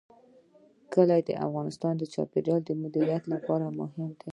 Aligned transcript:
کلي 0.93 1.21
د 1.27 1.31
افغانستان 1.47 1.93
د 1.97 2.03
چاپیریال 2.13 2.61
د 2.65 2.71
مدیریت 2.81 3.23
لپاره 3.33 3.65
مهم 3.79 4.09
دي. 4.19 4.29